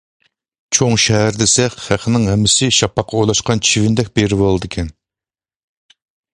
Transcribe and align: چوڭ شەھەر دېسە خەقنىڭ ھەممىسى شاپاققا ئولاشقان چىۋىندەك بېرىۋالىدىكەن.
چوڭ 0.77 0.95
شەھەر 1.03 1.37
دېسە 1.41 1.67
خەقنىڭ 1.73 2.25
ھەممىسى 2.31 2.71
شاپاققا 2.79 3.21
ئولاشقان 3.21 3.63
چىۋىندەك 3.71 4.13
بېرىۋالىدىكەن. 4.17 4.93